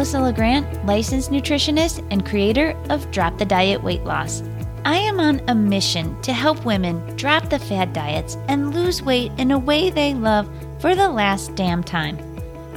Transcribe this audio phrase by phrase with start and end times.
[0.00, 4.42] Melissa LeGrand, licensed nutritionist and creator of Drop the Diet Weight Loss.
[4.86, 9.30] I am on a mission to help women drop the fad diets and lose weight
[9.36, 10.48] in a way they love
[10.80, 12.18] for the last damn time.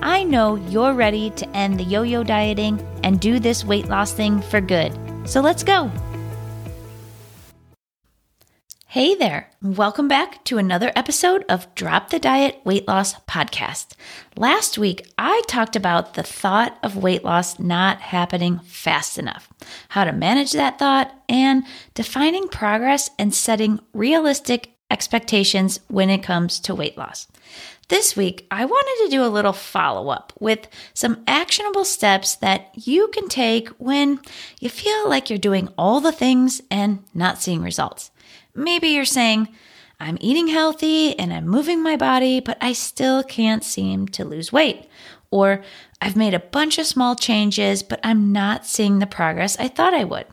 [0.01, 4.11] I know you're ready to end the yo yo dieting and do this weight loss
[4.11, 4.91] thing for good.
[5.23, 5.89] So let's go.
[8.93, 13.95] Hey there, welcome back to another episode of Drop the Diet Weight Loss Podcast.
[14.37, 19.49] Last week, I talked about the thought of weight loss not happening fast enough,
[19.89, 21.63] how to manage that thought, and
[21.95, 27.27] defining progress and setting realistic expectations when it comes to weight loss.
[27.87, 32.69] This week, I wanted to do a little follow up with some actionable steps that
[32.75, 34.19] you can take when
[34.59, 38.11] you feel like you're doing all the things and not seeing results.
[38.55, 39.49] Maybe you're saying,
[39.99, 44.51] I'm eating healthy and I'm moving my body, but I still can't seem to lose
[44.51, 44.87] weight.
[45.31, 45.63] Or
[46.01, 49.93] I've made a bunch of small changes, but I'm not seeing the progress I thought
[49.93, 50.25] I would.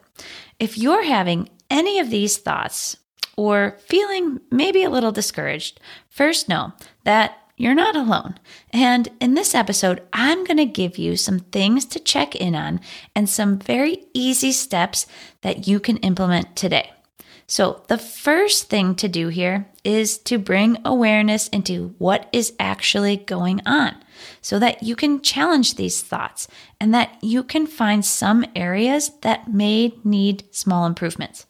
[0.59, 2.97] If you're having any of these thoughts
[3.37, 6.73] or feeling maybe a little discouraged, first know
[7.05, 8.37] that you're not alone.
[8.73, 12.81] And in this episode, I'm going to give you some things to check in on
[13.15, 15.07] and some very easy steps
[15.43, 16.91] that you can implement today.
[17.51, 23.17] So, the first thing to do here is to bring awareness into what is actually
[23.17, 23.97] going on
[24.41, 26.47] so that you can challenge these thoughts
[26.81, 31.45] and that you can find some areas that may need small improvements.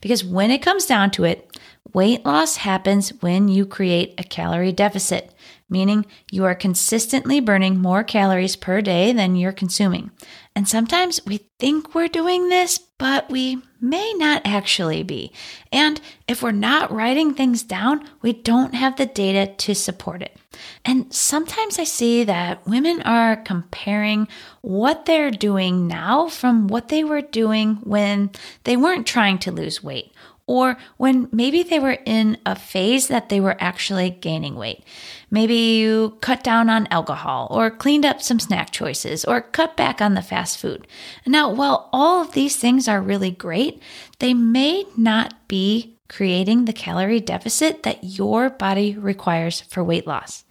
[0.00, 1.56] Because when it comes down to it,
[1.92, 5.34] weight loss happens when you create a calorie deficit
[5.68, 10.10] meaning you are consistently burning more calories per day than you're consuming.
[10.56, 15.32] And sometimes we think we're doing this, but we may not actually be.
[15.72, 20.36] And if we're not writing things down, we don't have the data to support it.
[20.84, 24.28] And sometimes I see that women are comparing
[24.60, 28.30] what they're doing now from what they were doing when
[28.62, 30.12] they weren't trying to lose weight
[30.46, 34.84] or when maybe they were in a phase that they were actually gaining weight.
[35.30, 40.00] Maybe you cut down on alcohol, or cleaned up some snack choices, or cut back
[40.00, 40.86] on the fast food.
[41.26, 43.82] Now, while all of these things are really great,
[44.18, 50.44] they may not be creating the calorie deficit that your body requires for weight loss.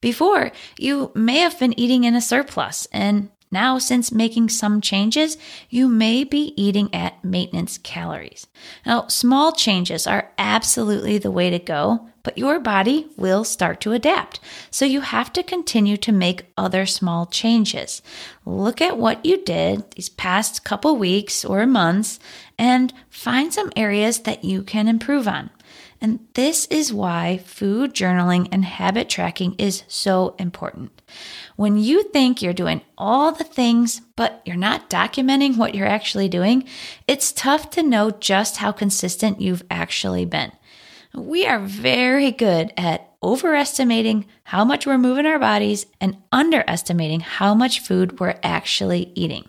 [0.00, 5.38] Before, you may have been eating in a surplus, and now, since making some changes,
[5.70, 8.48] you may be eating at maintenance calories.
[8.84, 13.92] Now, small changes are absolutely the way to go, but your body will start to
[13.92, 14.40] adapt.
[14.72, 18.02] So you have to continue to make other small changes.
[18.44, 22.18] Look at what you did these past couple weeks or months
[22.58, 25.50] and find some areas that you can improve on.
[26.00, 31.02] And this is why food journaling and habit tracking is so important.
[31.56, 36.28] When you think you're doing all the things, but you're not documenting what you're actually
[36.28, 36.64] doing,
[37.08, 40.52] it's tough to know just how consistent you've actually been.
[41.14, 47.54] We are very good at overestimating how much we're moving our bodies and underestimating how
[47.54, 49.48] much food we're actually eating.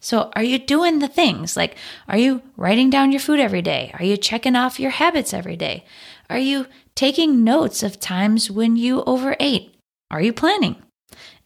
[0.00, 1.56] So, are you doing the things?
[1.56, 1.76] Like,
[2.08, 3.90] are you writing down your food every day?
[3.98, 5.84] Are you checking off your habits every day?
[6.30, 9.74] Are you taking notes of times when you overate?
[10.10, 10.76] Are you planning?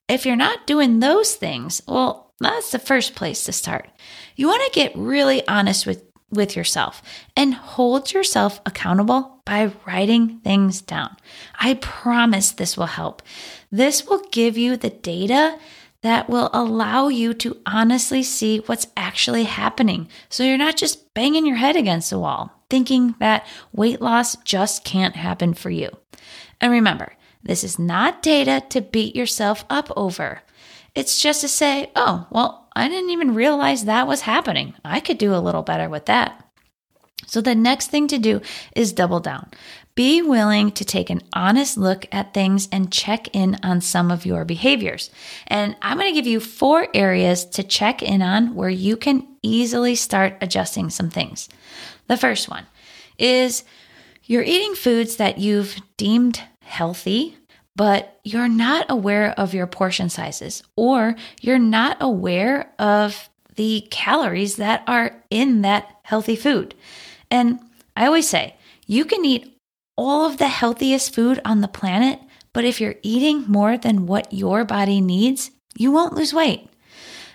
[0.09, 3.88] If you're not doing those things, well, that's the first place to start.
[4.37, 7.03] You want to get really honest with, with yourself
[7.36, 11.16] and hold yourself accountable by writing things down.
[11.59, 13.22] I promise this will help.
[13.71, 15.59] This will give you the data
[16.04, 20.06] that will allow you to honestly see what's actually happening.
[20.28, 24.84] So you're not just banging your head against the wall, thinking that weight loss just
[24.84, 25.88] can't happen for you.
[26.60, 30.42] And remember, this is not data to beat yourself up over.
[30.94, 34.75] It's just to say, oh, well, I didn't even realize that was happening.
[34.84, 36.38] I could do a little better with that.
[37.26, 38.42] So the next thing to do
[38.76, 39.50] is double down.
[39.94, 44.27] Be willing to take an honest look at things and check in on some of
[44.27, 45.09] your behaviors.
[45.47, 49.27] And I'm going to give you four areas to check in on where you can
[49.42, 51.48] easily start adjusting some things.
[52.09, 52.66] The first one
[53.18, 53.63] is
[54.24, 57.36] you're eating foods that you've deemed healthy,
[57.77, 64.57] but you're not aware of your portion sizes or you're not aware of the calories
[64.57, 66.74] that are in that healthy food.
[67.30, 67.60] And
[67.97, 69.53] I always say, you can eat
[69.96, 72.20] all of the healthiest food on the planet,
[72.52, 76.68] but if you're eating more than what your body needs, you won't lose weight.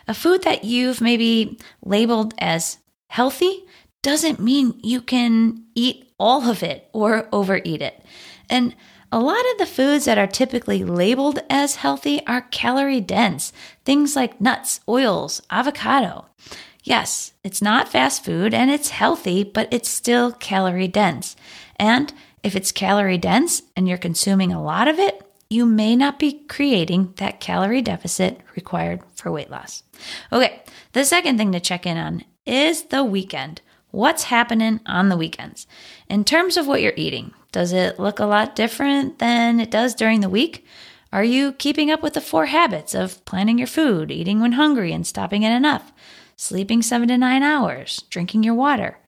[0.08, 2.78] A food that you've maybe labeled as
[3.10, 3.66] healthy
[4.02, 8.04] doesn't mean you can eat all of it or overeat it.
[8.50, 8.76] And
[9.12, 13.52] a lot of the foods that are typically labeled as healthy are calorie dense,
[13.84, 16.28] things like nuts, oils, avocado.
[16.84, 21.36] Yes, it's not fast food and it's healthy, but it's still calorie dense.
[21.78, 22.14] And
[22.44, 26.44] if it's calorie dense and you're consuming a lot of it, you may not be
[26.48, 29.84] creating that calorie deficit required for weight loss.
[30.32, 30.62] Okay,
[30.94, 33.62] the second thing to check in on is the weekend.
[33.92, 35.66] What's happening on the weekends?
[36.08, 39.96] In terms of what you're eating, does it look a lot different than it does
[39.96, 40.66] during the week?
[41.12, 44.94] Are you keeping up with the four habits of planning your food, eating when hungry
[44.94, 45.92] and stopping at enough,
[46.36, 49.00] sleeping seven to nine hours, drinking your water?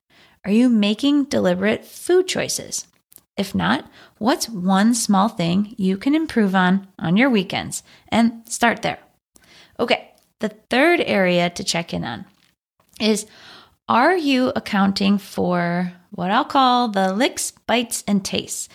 [0.43, 2.87] Are you making deliberate food choices?
[3.41, 3.89] If not,
[4.19, 7.81] what's one small thing you can improve on on your weekends?
[8.09, 8.99] And start there.
[9.79, 10.11] Okay,
[10.41, 12.25] the third area to check in on
[12.99, 13.25] is
[13.89, 18.69] are you accounting for what I'll call the licks, bites, and tastes?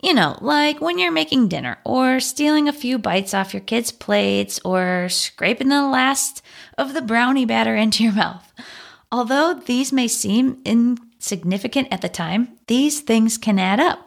[0.00, 3.92] You know, like when you're making dinner or stealing a few bites off your kids'
[3.92, 6.40] plates or scraping the last
[6.78, 8.50] of the brownie batter into your mouth.
[9.12, 14.05] Although these may seem insignificant at the time, these things can add up.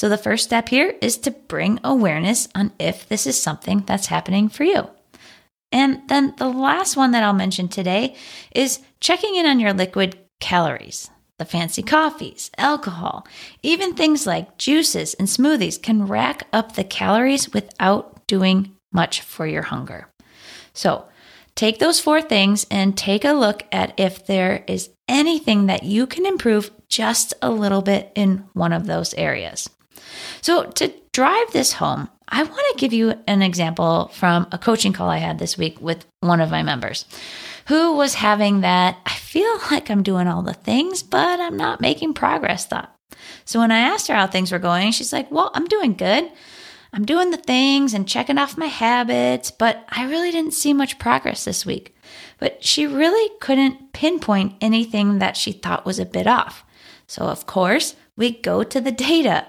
[0.00, 4.06] So, the first step here is to bring awareness on if this is something that's
[4.06, 4.88] happening for you.
[5.72, 8.14] And then the last one that I'll mention today
[8.54, 11.10] is checking in on your liquid calories.
[11.36, 13.26] The fancy coffees, alcohol,
[13.62, 19.46] even things like juices and smoothies can rack up the calories without doing much for
[19.46, 20.08] your hunger.
[20.72, 21.08] So,
[21.54, 26.06] take those four things and take a look at if there is anything that you
[26.06, 29.68] can improve just a little bit in one of those areas.
[30.40, 34.92] So, to drive this home, I want to give you an example from a coaching
[34.92, 37.04] call I had this week with one of my members
[37.66, 41.80] who was having that I feel like I'm doing all the things, but I'm not
[41.80, 42.94] making progress thought.
[43.44, 46.30] So, when I asked her how things were going, she's like, Well, I'm doing good.
[46.92, 50.98] I'm doing the things and checking off my habits, but I really didn't see much
[50.98, 51.94] progress this week.
[52.38, 56.64] But she really couldn't pinpoint anything that she thought was a bit off.
[57.06, 59.46] So, of course, we go to the data.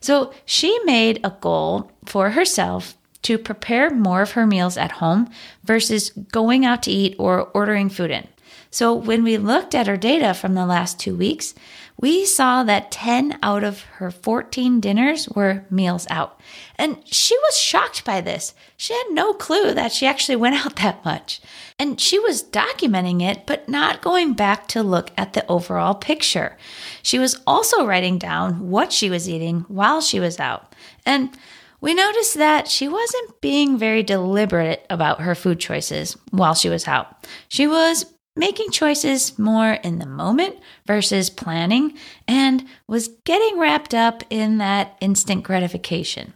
[0.00, 5.28] So she made a goal for herself to prepare more of her meals at home
[5.64, 8.28] versus going out to eat or ordering food in.
[8.70, 11.54] So when we looked at her data from the last two weeks,
[11.98, 16.40] we saw that 10 out of her 14 dinners were meals out.
[16.76, 18.54] And she was shocked by this.
[18.76, 21.40] She had no clue that she actually went out that much.
[21.78, 26.56] And she was documenting it, but not going back to look at the overall picture.
[27.02, 30.74] She was also writing down what she was eating while she was out.
[31.04, 31.36] And
[31.80, 36.88] we noticed that she wasn't being very deliberate about her food choices while she was
[36.88, 37.26] out.
[37.48, 38.06] She was
[38.36, 40.56] making choices more in the moment
[40.86, 41.96] versus planning
[42.28, 46.34] and was getting wrapped up in that instant gratification.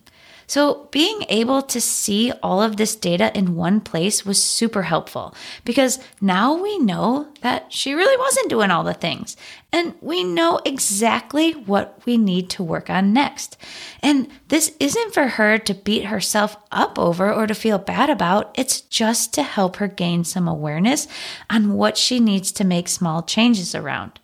[0.50, 5.32] So, being able to see all of this data in one place was super helpful
[5.64, 9.36] because now we know that she really wasn't doing all the things.
[9.72, 13.58] And we know exactly what we need to work on next.
[14.02, 18.52] And this isn't for her to beat herself up over or to feel bad about,
[18.58, 21.06] it's just to help her gain some awareness
[21.48, 24.18] on what she needs to make small changes around.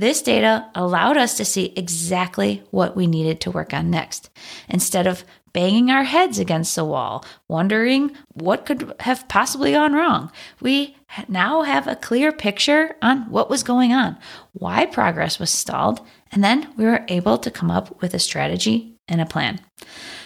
[0.00, 4.30] This data allowed us to see exactly what we needed to work on next.
[4.68, 10.30] Instead of banging our heads against the wall, wondering what could have possibly gone wrong.
[10.60, 10.96] We
[11.28, 14.16] now have a clear picture on what was going on,
[14.52, 16.00] why progress was stalled,
[16.32, 19.60] and then we were able to come up with a strategy and a plan.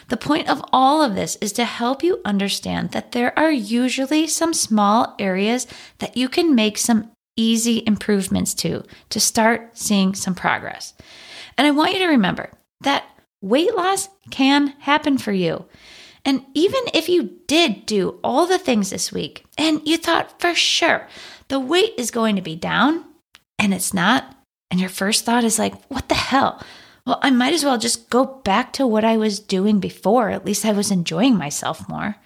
[0.09, 4.26] The point of all of this is to help you understand that there are usually
[4.26, 5.66] some small areas
[5.99, 10.95] that you can make some easy improvements to to start seeing some progress.
[11.57, 12.50] And I want you to remember
[12.83, 13.04] that
[13.45, 15.67] weight loss can happen for you.
[16.25, 20.55] And even if you did do all the things this week and you thought for
[20.55, 21.07] sure
[21.49, 23.05] the weight is going to be down
[23.59, 24.35] and it's not,
[24.71, 26.65] and your first thought is like, what the hell?
[27.07, 30.31] Well, I might as well just go back to what I was doing before.
[30.31, 32.17] At least I was enjoying myself more.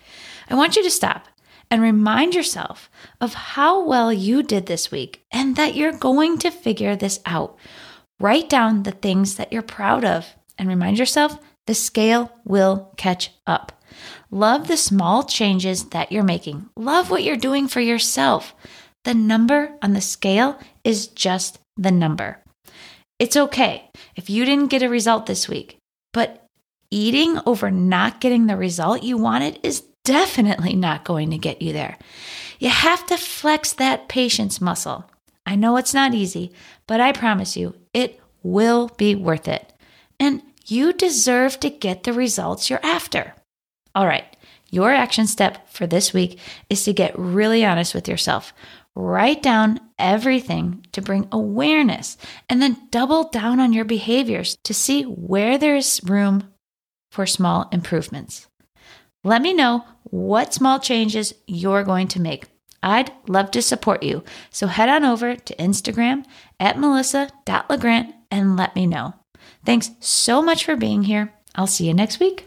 [0.48, 1.26] I want you to stop
[1.68, 2.88] and remind yourself
[3.20, 7.58] of how well you did this week and that you're going to figure this out.
[8.20, 13.30] Write down the things that you're proud of and remind yourself the scale will catch
[13.46, 13.72] up.
[14.30, 16.68] Love the small changes that you're making.
[16.76, 18.54] Love what you're doing for yourself.
[19.04, 22.42] The number on the scale is just the number.
[23.18, 25.78] It's okay if you didn't get a result this week,
[26.12, 26.44] but
[26.90, 31.72] eating over not getting the result you wanted is definitely not going to get you
[31.72, 31.96] there.
[32.58, 35.08] You have to flex that patience muscle.
[35.46, 36.52] I know it's not easy,
[36.86, 39.72] but I promise you, it will be worth it.
[40.20, 43.34] And you deserve to get the results you're after.
[43.94, 44.36] All right,
[44.70, 48.52] your action step for this week is to get really honest with yourself.
[48.94, 52.16] Write down everything to bring awareness
[52.48, 56.52] and then double down on your behaviors to see where there is room
[57.10, 58.48] for small improvements.
[59.24, 62.46] Let me know what small changes you're going to make.
[62.82, 64.22] I'd love to support you.
[64.50, 66.24] So head on over to Instagram
[66.60, 69.14] at melissa.legrand and let me know.
[69.64, 71.34] Thanks so much for being here.
[71.54, 72.46] I'll see you next week.